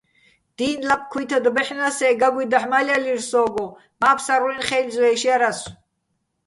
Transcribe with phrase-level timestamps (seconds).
[0.57, 3.65] დი́ნ ლაპ ქუ́ჲთად ბაჲჰ̦ნა́ს-ე, გაგუჲ დაჰ̦ მალჲალირ სო́გო,
[4.01, 5.71] მა́ ფსარლუ́ჲნი̆ ხეჲლზვე́ში̆ ჲარასო̆.